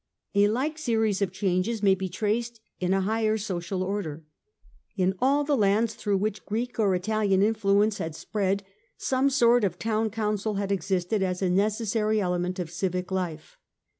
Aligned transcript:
A 0.33 0.47
like 0.47 0.79
series 0.79 1.21
of 1.21 1.31
changes 1.31 1.83
may 1.83 1.93
bo 1.93 2.07
traced 2.07 2.59
in 2.79 2.91
a 2.91 3.01
higher 3.01 3.37
social 3.37 3.83
order. 3.83 4.23
In 4.97 5.13
all 5.19 5.43
the 5.43 5.55
lands 5.55 5.95
"^^rough 5.95 6.17
which 6.17 6.43
Greek 6.43 6.79
or 6.79 6.95
Italian 6.95 7.43
influence 7.43 7.99
had 7.99 8.15
spread, 8.15 8.63
some 8.97 9.29
sort 9.29 9.63
of 9.63 9.77
town 9.77 10.09
council 10.09 10.55
had 10.55 10.71
existed 10.71 11.21
as 11.21 11.43
a 11.43 11.51
necessary 11.51 12.19
element 12.19 12.57
of 12.57 12.71
civic 12.71 13.11
life. 13.11 13.59